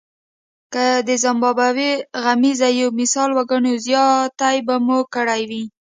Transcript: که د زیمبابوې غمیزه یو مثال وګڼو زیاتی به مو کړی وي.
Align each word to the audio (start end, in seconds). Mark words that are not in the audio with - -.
که 0.73 0.85
د 1.07 1.09
زیمبابوې 1.23 1.91
غمیزه 2.23 2.69
یو 2.79 2.89
مثال 2.99 3.29
وګڼو 3.37 3.71
زیاتی 3.85 4.57
به 4.67 4.75
مو 4.85 4.99
کړی 5.15 5.41
وي. 5.49 5.63